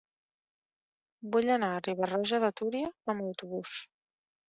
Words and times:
Vull 1.35 1.53
anar 1.57 1.71
a 1.75 1.85
Riba-roja 1.89 2.43
de 2.47 2.53
Túria 2.63 2.91
amb 3.15 3.31
autobús. 3.31 3.81